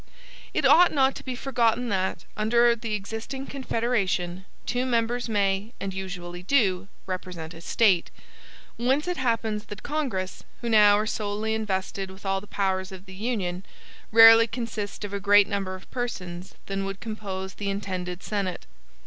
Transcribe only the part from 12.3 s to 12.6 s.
the